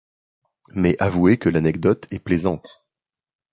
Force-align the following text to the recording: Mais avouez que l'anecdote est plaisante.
Mais 0.73 0.97
avouez 0.99 1.37
que 1.37 1.47
l'anecdote 1.47 2.07
est 2.09 2.17
plaisante. 2.17 2.87